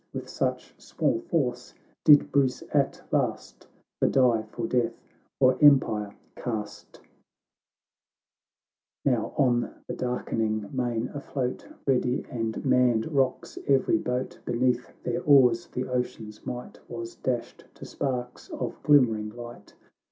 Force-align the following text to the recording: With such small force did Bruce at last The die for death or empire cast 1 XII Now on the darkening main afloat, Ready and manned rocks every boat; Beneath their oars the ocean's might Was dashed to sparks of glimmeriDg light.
With 0.15 0.27
such 0.29 0.73
small 0.79 1.19
force 1.29 1.75
did 2.05 2.31
Bruce 2.31 2.63
at 2.73 3.03
last 3.11 3.67
The 3.99 4.07
die 4.07 4.41
for 4.51 4.65
death 4.65 4.95
or 5.39 5.59
empire 5.61 6.15
cast 6.35 6.97
1 9.03 9.13
XII 9.13 9.13
Now 9.15 9.31
on 9.37 9.75
the 9.87 9.93
darkening 9.93 10.67
main 10.73 11.09
afloat, 11.09 11.67
Ready 11.85 12.25
and 12.31 12.65
manned 12.65 13.11
rocks 13.11 13.59
every 13.67 13.99
boat; 13.99 14.39
Beneath 14.43 14.91
their 15.03 15.21
oars 15.21 15.67
the 15.67 15.87
ocean's 15.87 16.47
might 16.47 16.79
Was 16.89 17.13
dashed 17.13 17.65
to 17.75 17.85
sparks 17.85 18.49
of 18.49 18.81
glimmeriDg 18.81 19.35
light. 19.35 19.75